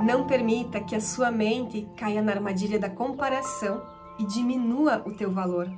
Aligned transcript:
Não 0.00 0.28
permita 0.28 0.80
que 0.80 0.94
a 0.94 1.00
sua 1.00 1.28
mente 1.28 1.88
caia 1.96 2.22
na 2.22 2.30
armadilha 2.30 2.78
da 2.78 2.88
comparação 2.88 3.82
e 4.16 4.24
diminua 4.24 5.02
o 5.04 5.12
teu 5.12 5.28
valor, 5.28 5.68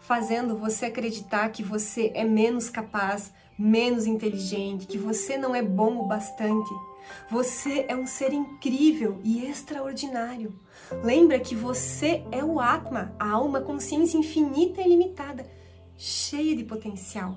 fazendo 0.00 0.58
você 0.58 0.86
acreditar 0.86 1.48
que 1.50 1.62
você 1.62 2.10
é 2.12 2.24
menos 2.24 2.68
capaz, 2.68 3.32
menos 3.56 4.06
inteligente, 4.06 4.88
que 4.88 4.98
você 4.98 5.38
não 5.38 5.54
é 5.54 5.62
bom 5.62 6.00
o 6.00 6.06
bastante. 6.06 6.68
Você 7.30 7.86
é 7.88 7.94
um 7.94 8.06
ser 8.06 8.32
incrível 8.32 9.20
e 9.22 9.46
extraordinário. 9.46 10.58
Lembra 11.04 11.38
que 11.38 11.54
você 11.54 12.24
é 12.32 12.44
o 12.44 12.58
Atma, 12.58 13.14
a 13.20 13.30
alma 13.30 13.60
consciência 13.60 14.18
infinita 14.18 14.80
e 14.80 14.84
ilimitada, 14.84 15.48
cheia 15.96 16.56
de 16.56 16.64
potencial. 16.64 17.36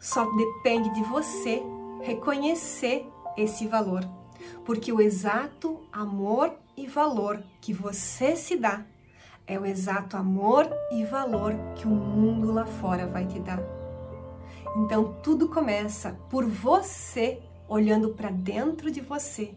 Só 0.00 0.24
depende 0.24 0.88
de 0.94 1.02
você 1.02 1.62
reconhecer 2.00 3.06
esse 3.36 3.66
valor, 3.66 4.08
porque 4.64 4.92
o 4.92 5.00
exato 5.00 5.80
amor 5.92 6.54
e 6.76 6.86
valor 6.86 7.42
que 7.60 7.72
você 7.72 8.36
se 8.36 8.56
dá 8.56 8.84
é 9.46 9.58
o 9.58 9.66
exato 9.66 10.16
amor 10.16 10.68
e 10.90 11.04
valor 11.04 11.54
que 11.74 11.86
o 11.86 11.90
mundo 11.90 12.52
lá 12.52 12.64
fora 12.64 13.06
vai 13.06 13.26
te 13.26 13.40
dar. 13.40 13.60
Então 14.76 15.16
tudo 15.22 15.48
começa 15.48 16.16
por 16.30 16.46
você 16.46 17.40
olhando 17.68 18.10
para 18.10 18.30
dentro 18.30 18.90
de 18.90 19.00
você 19.00 19.54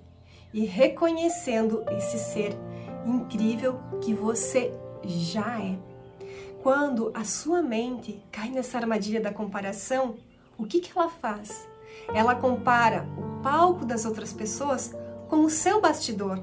e 0.54 0.66
reconhecendo 0.66 1.84
esse 1.92 2.18
ser 2.18 2.58
incrível 3.06 3.80
que 4.02 4.14
você 4.14 4.72
já 5.04 5.62
é. 5.62 5.78
Quando 6.64 7.12
a 7.14 7.24
sua 7.24 7.62
mente 7.62 8.24
cai 8.32 8.50
nessa 8.50 8.78
armadilha 8.78 9.22
da 9.22 9.32
comparação, 9.32 10.16
o 10.58 10.66
que, 10.66 10.80
que 10.80 10.98
ela 10.98 11.10
faz? 11.10 11.68
Ela 12.14 12.36
compara 12.36 13.06
o 13.18 13.35
palco 13.46 13.86
das 13.86 14.06
outras 14.06 14.34
pessoas 14.34 14.92
com 15.30 15.46
o 15.46 15.52
seu 15.52 15.80
bastidor. 15.80 16.42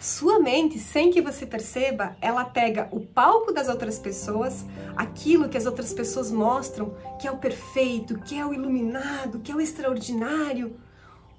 Sua 0.00 0.40
mente, 0.40 0.80
sem 0.80 1.12
que 1.12 1.22
você 1.22 1.46
perceba, 1.46 2.16
ela 2.20 2.44
pega 2.44 2.88
o 2.90 2.98
palco 2.98 3.52
das 3.52 3.68
outras 3.68 4.00
pessoas, 4.00 4.66
aquilo 4.96 5.48
que 5.48 5.56
as 5.56 5.64
outras 5.64 5.94
pessoas 5.94 6.32
mostram, 6.32 6.96
que 7.20 7.28
é 7.28 7.30
o 7.30 7.36
perfeito, 7.36 8.18
que 8.18 8.36
é 8.36 8.44
o 8.44 8.52
iluminado, 8.52 9.38
que 9.38 9.52
é 9.52 9.54
o 9.54 9.60
extraordinário, 9.60 10.76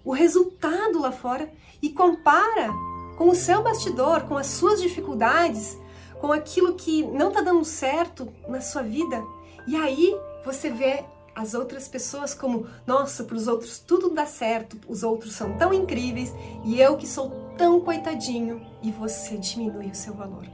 o 0.01 0.13
resultado 0.13 0.97
lá 0.97 1.11
fora 1.11 1.51
e 1.81 1.89
compara 1.89 2.69
com 3.17 3.27
o 3.27 3.35
seu 3.35 3.61
bastidor, 3.61 4.21
com 4.21 4.37
as 4.37 4.47
suas 4.47 4.81
dificuldades, 4.81 5.77
com 6.21 6.31
aquilo 6.31 6.75
que 6.75 7.03
não 7.03 7.27
está 7.27 7.41
dando 7.41 7.65
certo 7.65 8.31
na 8.47 8.61
sua 8.61 8.81
vida. 8.81 9.21
E 9.67 9.75
aí 9.75 10.17
você 10.45 10.69
vê 10.69 11.03
as 11.35 11.53
outras 11.53 11.87
pessoas 11.87 12.33
como, 12.33 12.67
nossa, 12.85 13.23
para 13.23 13.35
os 13.35 13.47
outros 13.47 13.79
tudo 13.79 14.09
dá 14.09 14.25
certo, 14.25 14.77
os 14.87 15.03
outros 15.03 15.33
são 15.33 15.57
tão 15.57 15.73
incríveis 15.73 16.33
e 16.63 16.79
eu 16.79 16.97
que 16.97 17.07
sou 17.07 17.29
tão 17.57 17.81
coitadinho 17.81 18.65
e 18.81 18.91
você 18.91 19.37
diminui 19.37 19.87
o 19.87 19.95
seu 19.95 20.13
valor. 20.13 20.47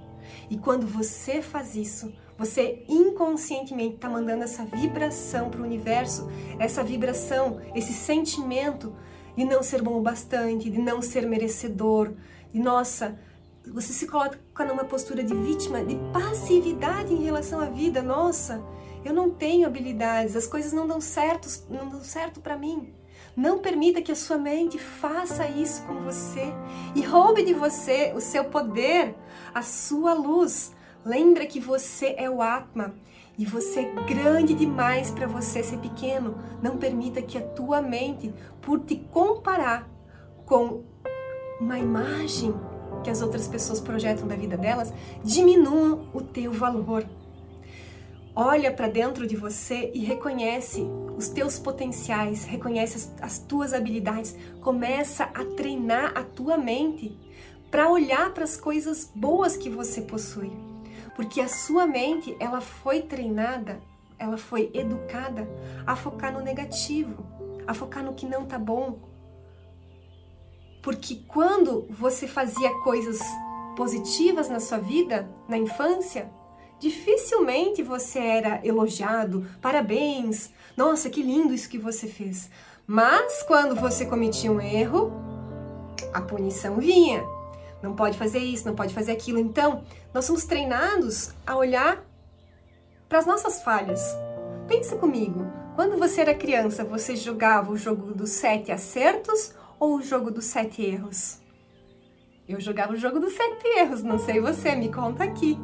E 0.50 0.58
quando 0.58 0.88
você 0.88 1.42
faz 1.42 1.76
isso, 1.76 2.12
você 2.38 2.84
inconscientemente 2.88 3.96
está 3.96 4.10
mandando 4.10 4.44
essa 4.44 4.64
vibração 4.66 5.50
para 5.50 5.62
o 5.62 5.66
universo, 5.66 6.30
essa 6.58 6.84
vibração, 6.84 7.60
esse 7.76 7.94
sentimento 7.94 8.96
de 9.36 9.44
não 9.44 9.62
ser 9.62 9.82
bom 9.82 9.98
o 9.98 10.02
bastante, 10.02 10.70
de 10.70 10.80
não 10.80 11.02
ser 11.02 11.28
merecedor, 11.28 12.14
de 12.52 12.60
nossa, 12.60 13.18
você 13.68 13.94
se 13.94 14.08
coloca 14.08 14.40
numa 14.66 14.84
postura 14.84 15.24
de 15.24 15.34
vítima, 15.34 15.84
de 15.84 15.96
passividade 16.12 17.14
em 17.14 17.24
relação 17.24 17.60
à 17.60 17.66
vida. 17.66 18.02
Nossa, 18.02 18.64
eu 19.04 19.14
não 19.14 19.30
tenho 19.30 19.68
habilidades, 19.68 20.36
as 20.36 20.48
coisas 20.48 20.74
não 20.74 20.88
dão 20.88 21.00
certo, 21.00 21.48
não 21.70 21.88
dão 21.88 22.02
certo 22.02 22.40
para 22.40 22.58
mim. 22.58 22.94
Não 23.36 23.60
permita 23.60 24.02
que 24.02 24.12
a 24.12 24.16
sua 24.16 24.38
mente 24.38 24.78
faça 24.78 25.48
isso 25.48 25.84
com 25.84 25.96
você 26.04 26.54
e 26.96 27.02
roube 27.02 27.44
de 27.44 27.54
você 27.54 28.12
o 28.16 28.20
seu 28.20 28.46
poder, 28.46 29.16
a 29.54 29.62
sua 29.62 30.14
luz. 30.14 30.74
Lembra 31.06 31.46
que 31.46 31.60
você 31.60 32.16
é 32.18 32.30
o 32.30 32.42
Atma 32.42 32.94
e 33.38 33.46
você 33.46 33.82
é 33.82 33.94
grande 34.04 34.54
demais 34.54 35.12
para 35.12 35.28
você 35.28 35.64
ser 35.64 35.78
pequeno. 35.78 36.38
Não 36.62 36.78
permita 36.78 37.22
que 37.22 37.38
a 37.38 37.42
tua 37.42 37.82
mente, 37.82 38.34
por 38.62 38.82
te 38.82 38.98
comparar 38.98 39.90
com 40.46 40.84
uma 41.62 41.80
imagem 41.80 42.54
que 43.04 43.10
as 43.10 43.22
outras 43.22 43.48
pessoas 43.48 43.80
projetam 43.80 44.28
da 44.28 44.36
vida 44.36 44.58
delas, 44.58 44.92
diminua 45.24 46.02
o 46.14 46.20
teu 46.20 46.52
valor. 46.52 47.06
Olha 48.42 48.72
para 48.72 48.88
dentro 48.88 49.28
de 49.28 49.36
você 49.36 49.92
e 49.94 50.00
reconhece 50.00 50.88
os 51.18 51.28
teus 51.28 51.60
potenciais, 51.60 52.46
reconhece 52.46 52.96
as, 52.96 53.16
as 53.22 53.40
tuas 53.40 53.74
habilidades, 53.74 54.34
começa 54.62 55.26
a 55.26 55.44
treinar 55.44 56.14
a 56.16 56.24
tua 56.24 56.58
mente 56.58 57.20
para 57.70 57.92
olhar 57.92 58.34
para 58.34 58.46
as 58.46 58.56
coisas 58.56 59.12
boas 59.14 59.58
que 59.58 59.70
você 59.70 60.04
possui. 60.04 60.54
Porque 61.18 61.42
a 61.42 61.50
sua 61.50 61.86
mente, 61.86 62.34
ela 62.40 62.62
foi 62.62 63.02
treinada, 63.02 63.82
ela 64.18 64.38
foi 64.38 64.72
educada 64.74 65.46
a 65.86 65.94
focar 65.98 66.32
no 66.32 66.40
negativo, 66.40 67.26
a 67.68 67.74
focar 67.74 68.06
no 68.06 68.14
que 68.14 68.26
não 68.26 68.46
tá 68.46 68.58
bom. 68.58 69.00
Porque 70.82 71.24
quando 71.28 71.88
você 71.90 72.26
fazia 72.26 72.74
coisas 72.86 73.20
positivas 73.76 74.48
na 74.48 74.62
sua 74.62 74.78
vida, 74.78 75.30
na 75.46 75.58
infância, 75.58 76.32
dificilmente 76.80 77.84
você 77.84 78.20
era 78.20 78.60
elogiado, 78.64 79.46
parabéns, 79.62 80.52
nossa, 80.76 81.10
que 81.10 81.22
lindo 81.22 81.54
isso 81.54 81.70
que 81.70 81.78
você 81.78 82.08
fez. 82.08 82.50
Mas 82.88 83.44
quando 83.44 83.76
você 83.76 84.06
cometia 84.06 84.52
um 84.52 84.62
erro, 84.62 85.12
a 86.14 86.22
punição 86.22 86.78
vinha. 86.78 87.24
Não 87.82 87.96
pode 87.96 88.18
fazer 88.18 88.40
isso, 88.40 88.66
não 88.66 88.76
pode 88.76 88.94
fazer 88.94 89.12
aquilo. 89.12 89.40
Então, 89.40 89.84
nós 90.14 90.26
somos 90.26 90.46
treinados 90.46 91.32
a 91.46 91.56
olhar 91.56 92.04
para 93.08 93.20
as 93.20 93.26
nossas 93.26 93.62
falhas. 93.62 94.02
Pensa 94.68 94.96
comigo, 94.96 95.46
quando 95.76 95.98
você 95.98 96.22
era 96.22 96.34
criança, 96.34 96.84
você 96.84 97.16
jogava 97.16 97.72
o 97.72 97.78
jogo 97.78 98.14
dos 98.14 98.32
sete 98.32 98.72
acertos 98.72 99.54
ou 99.80 99.96
o 99.96 100.02
jogo 100.02 100.30
dos 100.30 100.46
sete 100.46 100.82
erros? 100.82 101.40
Eu 102.50 102.60
jogava 102.60 102.94
o 102.94 102.98
jogo 102.98 103.20
dos 103.20 103.34
sete 103.34 103.64
erros, 103.78 104.02
não 104.02 104.18
sei 104.18 104.42
você, 104.42 104.74
me 104.76 104.92
conta 104.92 105.24
aqui. 105.24 105.56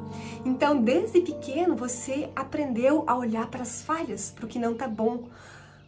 Então, 0.45 0.79
desde 0.79 1.19
pequeno, 1.19 1.75
você 1.75 2.29
aprendeu 2.35 3.03
a 3.07 3.17
olhar 3.17 3.47
para 3.47 3.63
as 3.63 3.81
falhas, 3.81 4.29
para 4.29 4.45
o 4.45 4.47
que 4.47 4.59
não 4.59 4.73
está 4.73 4.87
bom, 4.87 5.23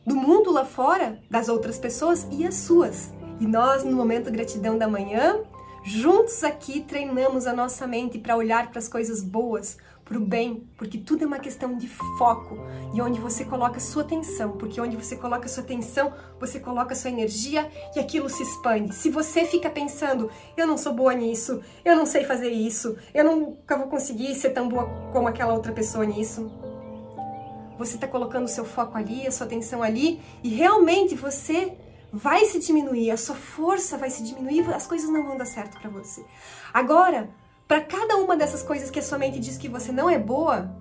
do 0.04 0.16
mundo 0.16 0.52
lá 0.52 0.66
fora, 0.66 1.22
das 1.30 1.50
outras 1.50 1.78
pessoas 1.78 2.28
e 2.32 2.48
as 2.48 2.56
suas. 2.56 3.14
E 3.40 3.46
nós, 3.46 3.84
no 3.84 3.96
momento 3.96 4.32
gratidão 4.32 4.76
da 4.76 4.88
manhã, 4.88 5.40
juntos 5.84 6.44
aqui 6.44 6.82
treinamos 6.82 7.46
a 7.46 7.54
nossa 7.54 7.86
mente 7.86 8.18
para 8.18 8.36
olhar 8.36 8.72
para 8.72 8.80
as 8.80 8.88
coisas 8.88 9.22
boas, 9.22 9.78
para 10.08 10.18
o 10.18 10.22
bem, 10.22 10.68
porque 10.78 10.98
tudo 10.98 11.24
é 11.24 11.28
uma 11.28 11.40
questão 11.40 11.78
de 11.78 11.88
foco 11.88 12.58
e 12.94 13.02
onde 13.02 13.20
você 13.20 13.44
coloca 13.44 13.80
sua 13.80 14.04
atenção, 14.04 14.52
porque 14.54 14.80
onde 14.80 14.96
você 14.96 15.16
coloca 15.18 15.48
sua 15.48 15.64
atenção, 15.64 16.14
você 16.40 16.60
coloca 16.60 16.96
sua 16.96 17.10
energia 17.10 17.70
e 17.96 18.00
aquilo 18.00 18.30
se 18.30 18.42
expande. 18.42 18.96
Se 18.96 19.10
você 19.10 19.46
fica 19.46 19.70
pensando, 19.70 20.32
eu 20.56 20.66
não 20.66 20.78
sou 20.78 20.94
boa 20.94 21.14
nisso, 21.14 21.62
eu 21.84 21.96
não 21.96 22.06
sei 22.06 22.24
fazer 22.24 22.50
isso, 22.50 22.96
eu 23.14 23.26
nunca 23.26 23.78
vou 23.78 23.88
conseguir 23.88 24.34
ser 24.36 24.52
tão 24.52 24.70
boa 24.70 24.86
como 25.12 25.28
aquela 25.28 25.54
outra 25.54 25.74
pessoa 25.74 26.06
nisso, 26.06 26.50
você 27.78 27.96
está 27.96 28.08
colocando 28.08 28.48
seu 28.48 28.66
foco 28.66 28.98
ali, 28.98 29.28
a 29.28 29.32
sua 29.32 29.46
atenção 29.46 29.84
ali 29.84 30.20
e 30.44 30.50
realmente 30.50 31.16
você 31.16 31.78
vai 32.12 32.46
se 32.46 32.60
diminuir, 32.60 33.12
a 33.12 33.18
sua 33.18 33.36
força 33.36 33.98
vai 33.98 34.10
se 34.10 34.24
diminuir, 34.24 34.68
as 34.74 34.88
coisas 34.88 35.10
não 35.10 35.24
vão 35.24 35.38
dar 35.38 35.46
certo 35.46 35.80
para 35.80 35.90
você. 35.90 36.26
Agora, 36.74 37.30
para 37.68 37.82
cada 37.82 38.16
uma 38.18 38.38
dessas 38.38 38.64
coisas 38.64 38.90
que 38.90 39.00
a 39.00 39.04
sua 39.04 39.18
mente 39.18 39.40
diz 39.40 39.58
que 39.58 39.68
você 39.68 39.92
não 39.92 40.10
é 40.10 40.18
boa, 40.18 40.72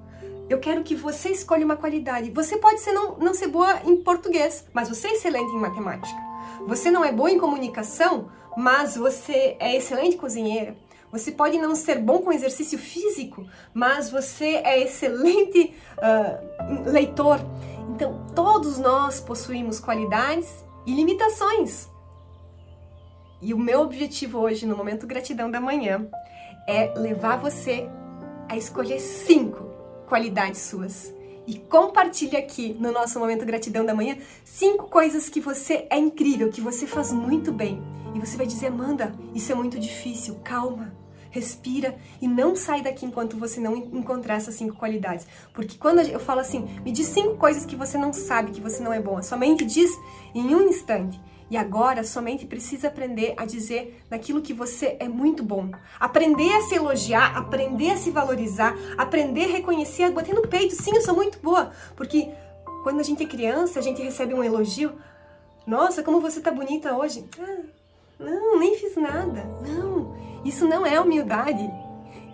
eu 0.48 0.60
quero 0.60 0.84
que 0.84 0.94
você 0.94 1.30
escolha 1.30 1.64
uma 1.64 1.76
qualidade. 1.76 2.30
Você 2.30 2.56
pode 2.56 2.80
ser 2.80 2.92
não, 2.92 3.18
não 3.18 3.34
ser 3.34 3.48
boa 3.48 3.80
em 3.84 3.96
português, 3.96 4.64
mas 4.72 4.88
você 4.88 5.08
é 5.08 5.12
excelente 5.14 5.50
em 5.50 5.58
matemática. 5.58 6.18
Você 6.66 6.90
não 6.90 7.04
é 7.04 7.10
boa 7.10 7.30
em 7.30 7.38
comunicação, 7.38 8.30
mas 8.56 8.96
você 8.96 9.56
é 9.58 9.76
excelente 9.76 10.16
cozinheira. 10.16 10.76
Você 11.10 11.32
pode 11.32 11.58
não 11.58 11.74
ser 11.74 11.98
bom 11.98 12.18
com 12.18 12.32
exercício 12.32 12.78
físico, 12.78 13.46
mas 13.74 14.10
você 14.10 14.56
é 14.56 14.82
excelente 14.82 15.74
uh, 15.98 16.90
leitor. 16.90 17.40
Então, 17.90 18.26
todos 18.34 18.78
nós 18.78 19.20
possuímos 19.20 19.80
qualidades 19.80 20.64
e 20.84 20.94
limitações. 20.94 21.88
E 23.40 23.52
o 23.52 23.58
meu 23.58 23.80
objetivo 23.80 24.38
hoje, 24.38 24.66
no 24.66 24.76
momento 24.76 25.06
gratidão 25.06 25.50
da 25.50 25.60
manhã, 25.60 26.08
é 26.66 26.92
levar 26.96 27.36
você 27.36 27.88
a 28.48 28.56
escolher 28.56 29.00
cinco 29.00 29.64
qualidades 30.06 30.60
suas. 30.60 31.14
E 31.46 31.58
compartilhe 31.58 32.36
aqui 32.36 32.76
no 32.80 32.90
nosso 32.90 33.18
momento 33.20 33.46
gratidão 33.46 33.84
da 33.84 33.94
manhã 33.94 34.16
cinco 34.44 34.88
coisas 34.88 35.28
que 35.28 35.40
você 35.40 35.86
é 35.90 35.98
incrível, 35.98 36.50
que 36.50 36.60
você 36.60 36.86
faz 36.86 37.12
muito 37.12 37.52
bem. 37.52 37.80
E 38.14 38.18
você 38.18 38.36
vai 38.36 38.46
dizer, 38.46 38.66
Amanda, 38.66 39.14
isso 39.34 39.52
é 39.52 39.54
muito 39.54 39.78
difícil, 39.78 40.36
calma 40.42 40.92
respira 41.36 41.96
e 42.20 42.26
não 42.26 42.56
sai 42.56 42.80
daqui 42.80 43.04
enquanto 43.04 43.36
você 43.36 43.60
não 43.60 43.76
encontrar 43.76 44.36
essas 44.36 44.54
cinco 44.54 44.74
qualidades. 44.76 45.26
Porque 45.52 45.76
quando 45.76 46.00
eu 46.00 46.18
falo 46.18 46.40
assim, 46.40 46.66
me 46.82 46.90
diz 46.90 47.06
cinco 47.08 47.36
coisas 47.36 47.66
que 47.66 47.76
você 47.76 47.98
não 47.98 48.12
sabe, 48.12 48.52
que 48.52 48.60
você 48.60 48.82
não 48.82 48.92
é 48.92 49.00
bom, 49.00 49.18
a 49.18 49.22
sua 49.22 49.36
mente 49.36 49.64
diz 49.64 49.90
em 50.34 50.54
um 50.54 50.62
instante. 50.62 51.20
E 51.50 51.56
agora 51.56 52.02
somente 52.02 52.44
precisa 52.44 52.88
aprender 52.88 53.34
a 53.36 53.44
dizer 53.44 54.02
naquilo 54.10 54.42
que 54.42 54.52
você 54.52 54.96
é 54.98 55.08
muito 55.08 55.44
bom. 55.44 55.70
Aprender 56.00 56.52
a 56.52 56.62
se 56.62 56.74
elogiar, 56.74 57.36
aprender 57.36 57.90
a 57.92 57.96
se 57.96 58.10
valorizar, 58.10 58.74
aprender 58.98 59.44
a 59.44 59.52
reconhecer, 59.52 60.10
bater 60.10 60.34
no 60.34 60.46
peito, 60.48 60.74
sim, 60.74 60.94
eu 60.94 61.02
sou 61.02 61.14
muito 61.14 61.38
boa. 61.38 61.70
Porque 61.94 62.30
quando 62.82 63.00
a 63.00 63.04
gente 63.04 63.22
é 63.22 63.26
criança, 63.26 63.78
a 63.78 63.82
gente 63.82 64.02
recebe 64.02 64.34
um 64.34 64.42
elogio. 64.42 64.92
Nossa, 65.66 66.02
como 66.02 66.20
você 66.20 66.40
tá 66.40 66.50
bonita 66.50 66.96
hoje. 66.96 67.24
Ah, 67.40 67.58
não, 68.18 68.58
nem 68.58 68.76
fiz 68.76 68.96
nada. 68.96 69.44
Não, 69.66 70.16
isso 70.44 70.66
não 70.66 70.84
é 70.84 71.00
humildade. 71.00 71.68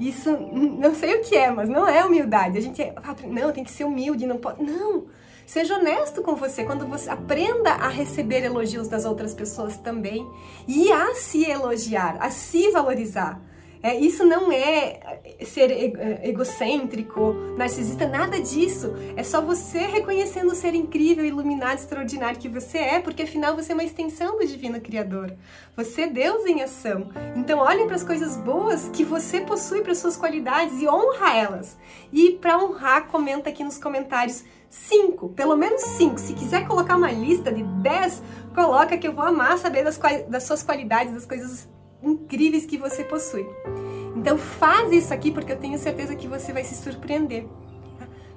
Isso, 0.01 0.31
não 0.31 0.95
sei 0.95 1.17
o 1.17 1.23
que 1.23 1.37
é, 1.37 1.51
mas 1.51 1.69
não 1.69 1.87
é 1.87 2.05
humildade. 2.05 2.59
A 2.59 2.61
gente 2.61 2.81
é, 2.81 2.95
não, 3.27 3.53
tem 3.53 3.63
que 3.63 3.71
ser 3.71 3.85
humilde, 3.85 4.27
não 4.27 4.39
pode. 4.39 4.63
Não. 4.63 5.05
Seja 5.47 5.77
honesto 5.77 6.23
com 6.23 6.35
você 6.35 6.65
quando 6.65 6.87
você 6.87 7.11
aprenda 7.11 7.71
a 7.73 7.89
receber 7.89 8.45
elogios 8.45 8.89
das 8.89 9.05
outras 9.05 9.35
pessoas 9.35 9.77
também 9.77 10.27
e 10.67 10.91
a 10.93 11.15
se 11.15 11.45
elogiar, 11.45 12.17
a 12.21 12.31
se 12.31 12.71
valorizar. 12.71 13.41
É, 13.83 13.99
isso 13.99 14.25
não 14.25 14.53
é 14.53 15.19
ser 15.45 15.71
é, 15.71 16.29
egocêntrico, 16.29 17.35
narcisista, 17.57 18.07
nada 18.07 18.41
disso. 18.41 18.95
É 19.17 19.25
só 19.25 19.41
você 19.41 19.81
reconhecendo 19.81 20.53
o 20.53 20.55
ser 20.55 20.75
incrível, 20.75 21.25
iluminado, 21.25 21.79
extraordinário 21.79 22.39
que 22.39 22.49
você 22.49 22.79
é, 22.79 23.01
porque 23.01 23.23
afinal 23.23 23.57
você 23.57 23.73
é 23.73 23.75
uma 23.75 23.83
extensão 23.83 24.39
do 24.39 24.47
Divino 24.47 24.81
Criador. 24.81 25.35
Você 25.77 26.03
é 26.03 26.07
Deus 26.07 26.47
em 26.47 26.63
ação. 26.63 27.11
Então 27.35 27.59
olhe 27.59 27.85
para 27.87 27.97
as 27.97 28.05
coisas 28.05 28.37
boas 28.37 28.89
que 28.91 29.03
você 29.03 29.41
possui, 29.41 29.83
para 29.83 29.95
suas 29.95 30.17
qualidades 30.17 30.81
e 30.81 30.87
honra 30.87 31.37
elas. 31.37 31.77
E 32.13 32.33
para 32.33 32.63
honrar, 32.63 33.09
comenta 33.09 33.51
aqui 33.51 33.65
nos 33.65 33.79
comentários 33.79 34.45
cinco, 34.71 35.31
pelo 35.31 35.57
menos 35.57 35.83
cinco. 35.83 36.21
Se 36.21 36.35
quiser 36.35 36.69
colocar 36.69 36.97
uma 36.97 37.11
lista 37.11 37.51
de 37.51 37.63
dez, 37.83 38.23
coloca 38.55 38.97
que 38.97 39.09
eu 39.09 39.13
vou 39.13 39.25
amar 39.25 39.59
saber 39.59 39.83
das, 39.83 39.99
das 40.29 40.45
suas 40.45 40.63
qualidades, 40.63 41.13
das 41.13 41.27
coisas 41.27 41.69
incríveis 42.03 42.67
que 42.67 42.77
você 42.77 43.05
possui. 43.05 43.47
Então 44.23 44.39
faz 44.39 44.93
isso 44.93 45.13
aqui 45.13 45.33
porque 45.33 45.51
eu 45.51 45.59
tenho 45.59 45.77
certeza 45.77 46.15
que 46.15 46.29
você 46.29 46.53
vai 46.53 46.63
se 46.63 46.77
surpreender. 46.77 47.45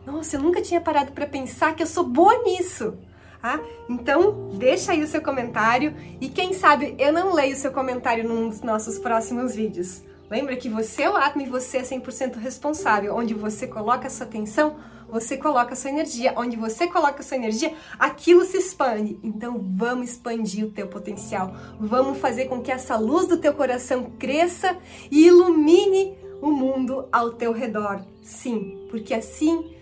Nossa, 0.03 0.35
eu 0.35 0.41
nunca 0.41 0.59
tinha 0.59 0.81
parado 0.81 1.11
para 1.11 1.27
pensar 1.27 1.75
que 1.75 1.83
eu 1.83 1.85
sou 1.85 2.03
boa 2.03 2.41
nisso. 2.41 2.97
Ah, 3.41 3.59
então 3.87 4.49
deixa 4.55 4.93
aí 4.93 5.03
o 5.03 5.07
seu 5.07 5.21
comentário 5.21 5.95
e 6.19 6.27
quem 6.27 6.53
sabe 6.53 6.95
eu 6.97 7.13
não 7.13 7.31
leio 7.31 7.53
o 7.53 7.57
seu 7.59 7.71
comentário 7.71 8.27
num 8.27 8.49
dos 8.49 8.61
nossos 8.61 8.97
próximos 8.97 9.53
vídeos. 9.53 10.01
Lembra 10.29 10.55
que 10.55 10.67
você 10.67 11.03
é 11.03 11.09
o 11.09 11.15
átomo 11.15 11.45
e 11.45 11.49
você 11.49 11.77
é 11.77 11.81
100% 11.81 12.37
responsável. 12.37 13.15
Onde 13.15 13.33
você 13.33 13.67
coloca 13.67 14.07
a 14.07 14.09
sua 14.09 14.25
atenção, 14.25 14.75
você 15.07 15.37
coloca 15.37 15.73
a 15.73 15.75
sua 15.75 15.91
energia. 15.91 16.33
Onde 16.35 16.57
você 16.57 16.87
coloca 16.87 17.19
a 17.19 17.23
sua 17.23 17.37
energia, 17.37 17.73
aquilo 17.99 18.43
se 18.43 18.57
expande. 18.57 19.19
Então 19.23 19.63
vamos 19.77 20.11
expandir 20.11 20.65
o 20.65 20.71
teu 20.71 20.87
potencial. 20.87 21.55
Vamos 21.79 22.17
fazer 22.17 22.45
com 22.45 22.61
que 22.61 22.71
essa 22.71 22.97
luz 22.97 23.27
do 23.27 23.37
teu 23.37 23.53
coração 23.53 24.11
cresça 24.17 24.77
e 25.11 25.27
ilumine 25.27 26.17
o 26.41 26.51
mundo 26.51 27.07
ao 27.11 27.31
teu 27.31 27.51
redor. 27.51 28.01
Sim, 28.21 28.87
porque 28.89 29.13
assim 29.13 29.75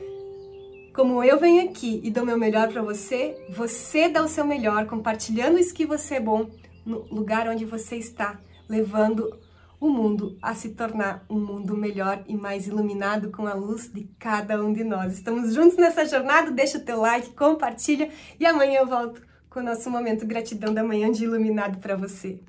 como 0.94 1.24
eu 1.24 1.40
venho 1.40 1.68
aqui 1.68 2.00
e 2.04 2.12
dou 2.12 2.24
meu 2.24 2.38
melhor 2.38 2.72
para 2.72 2.84
você, 2.84 3.36
você 3.50 4.08
dá 4.08 4.24
o 4.24 4.28
seu 4.28 4.46
melhor 4.46 4.86
compartilhando 4.86 5.58
isso 5.58 5.74
que 5.74 5.88
você 5.88 6.16
é 6.16 6.20
bom 6.20 6.48
no 6.86 7.08
lugar 7.12 7.48
onde 7.48 7.66
você 7.66 7.96
está, 7.96 8.40
levando 8.70 9.36
o 9.84 9.90
mundo 9.90 10.38
a 10.42 10.56
se 10.56 10.70
tornar 10.70 11.26
um 11.30 11.38
mundo 11.38 11.76
melhor 11.76 12.24
e 12.26 12.38
mais 12.38 12.68
iluminado 12.68 13.30
com 13.32 13.46
a 13.46 13.54
luz 13.54 13.92
de 13.92 14.10
cada 14.18 14.64
um 14.64 14.72
de 14.72 14.82
nós. 14.82 15.12
Estamos 15.12 15.54
juntos 15.54 15.76
nessa 15.76 16.06
jornada, 16.06 16.52
deixa 16.52 16.78
o 16.78 16.82
teu 16.82 17.02
like, 17.02 17.32
compartilha 17.32 18.10
e 18.40 18.46
amanhã 18.46 18.80
eu 18.80 18.88
volto 18.88 19.22
com 19.50 19.60
o 19.60 19.64
nosso 19.64 19.90
momento 19.90 20.26
gratidão 20.26 20.74
da 20.74 20.86
manhã 20.86 21.12
de 21.12 21.26
iluminado 21.26 21.80
para 21.80 21.98
você. 21.98 22.40